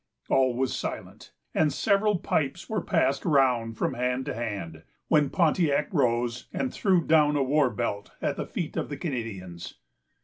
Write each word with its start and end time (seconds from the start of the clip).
All 0.29 0.55
was 0.55 0.75
silent, 0.75 1.31
and 1.53 1.71
several 1.71 2.17
pipes 2.17 2.67
were 2.67 2.81
passing 2.81 3.29
round 3.29 3.77
from 3.77 3.93
hand 3.93 4.25
to 4.25 4.33
hand, 4.33 4.81
when 5.09 5.29
Pontiac 5.29 5.93
rose, 5.93 6.47
and 6.51 6.73
threw 6.73 7.03
down 7.05 7.35
a 7.35 7.43
war 7.43 7.69
belt 7.69 8.09
at 8.19 8.35
the 8.35 8.47
feet 8.47 8.75
of 8.77 8.89
the 8.89 8.97
Canadians. 8.97 9.75